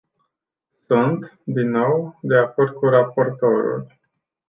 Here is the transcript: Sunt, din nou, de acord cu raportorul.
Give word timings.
Sunt, 0.87 1.37
din 1.43 1.69
nou, 1.69 2.17
de 2.21 2.35
acord 2.37 2.73
cu 2.75 2.85
raportorul. 2.87 3.87